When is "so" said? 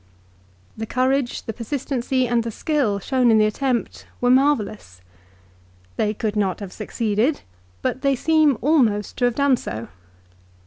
9.57-9.89